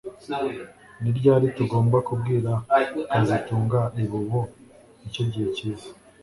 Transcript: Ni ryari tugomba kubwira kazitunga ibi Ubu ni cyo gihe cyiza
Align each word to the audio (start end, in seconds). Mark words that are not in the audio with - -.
Ni 1.01 1.11
ryari 1.17 1.47
tugomba 1.57 1.97
kubwira 2.07 2.51
kazitunga 3.11 3.79
ibi 4.03 4.15
Ubu 4.21 4.41
ni 4.99 5.07
cyo 5.13 5.23
gihe 5.31 5.47
cyiza 5.55 5.89